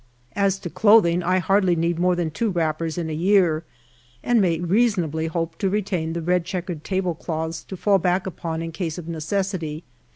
As 0.35 0.57
to 0.57 0.69
clothing, 0.71 1.21
I 1.21 1.37
hardly 1.37 1.75
need 1.75 1.99
more 1.99 2.15
than 2.15 2.31
two 2.31 2.49
wrap 2.49 2.79
pers 2.79 2.97
in 2.97 3.07
a 3.07 3.13
year, 3.13 3.63
and 4.23 4.41
may 4.41 4.59
reasonably 4.59 5.27
hope 5.27 5.59
to 5.59 5.69
retain 5.69 6.13
the 6.13 6.23
red 6.23 6.43
checkered 6.43 6.83
tablecloths 6.83 7.63
to 7.65 7.77
fall 7.77 7.99
back 7.99 8.25
upon 8.25 8.63
in 8.63 8.71
case 8.71 8.97
of 8.97 9.07
necessity. 9.07 9.83